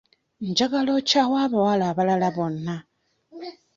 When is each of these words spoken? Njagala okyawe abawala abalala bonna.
Njagala 0.49 0.89
okyawe 0.99 1.35
abawala 1.45 1.83
abalala 1.91 2.27
bonna. 2.35 2.75